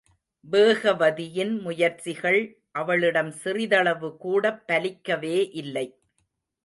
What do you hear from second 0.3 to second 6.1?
வேகவதியின் முயற்சிகள் அவளிடம் சிறிதளவுகூடப் பலிக்கவே இல்லை.